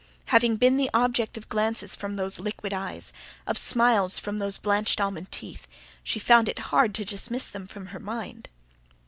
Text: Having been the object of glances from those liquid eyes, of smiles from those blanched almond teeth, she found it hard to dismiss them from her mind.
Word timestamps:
Having 0.33 0.55
been 0.55 0.77
the 0.77 0.89
object 0.95 1.37
of 1.37 1.47
glances 1.47 1.95
from 1.95 2.15
those 2.15 2.39
liquid 2.39 2.73
eyes, 2.73 3.13
of 3.45 3.55
smiles 3.55 4.17
from 4.17 4.39
those 4.39 4.57
blanched 4.57 4.99
almond 4.99 5.31
teeth, 5.31 5.67
she 6.03 6.17
found 6.17 6.49
it 6.49 6.57
hard 6.73 6.95
to 6.95 7.05
dismiss 7.05 7.47
them 7.47 7.67
from 7.67 7.85
her 7.93 7.99
mind. 7.99 8.49